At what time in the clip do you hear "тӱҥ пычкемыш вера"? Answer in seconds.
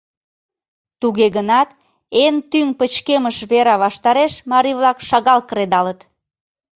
2.51-3.75